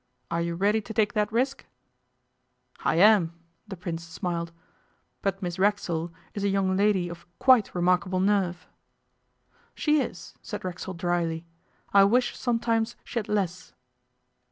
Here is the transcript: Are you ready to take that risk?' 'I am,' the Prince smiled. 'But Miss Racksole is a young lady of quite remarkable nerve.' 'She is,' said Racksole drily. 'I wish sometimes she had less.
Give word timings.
Are 0.31 0.41
you 0.41 0.55
ready 0.55 0.81
to 0.81 0.95
take 0.95 1.13
that 1.13 1.31
risk?' 1.31 1.63
'I 2.83 2.95
am,' 2.95 3.39
the 3.67 3.77
Prince 3.77 4.03
smiled. 4.03 4.51
'But 5.21 5.43
Miss 5.43 5.59
Racksole 5.59 6.11
is 6.33 6.43
a 6.43 6.49
young 6.49 6.75
lady 6.75 7.07
of 7.07 7.27
quite 7.37 7.75
remarkable 7.75 8.19
nerve.' 8.19 8.67
'She 9.75 10.01
is,' 10.01 10.33
said 10.41 10.65
Racksole 10.65 10.95
drily. 10.95 11.45
'I 11.93 12.05
wish 12.05 12.35
sometimes 12.35 12.95
she 13.03 13.19
had 13.19 13.27
less. 13.29 13.73